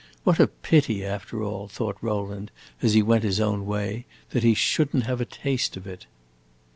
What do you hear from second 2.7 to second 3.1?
as he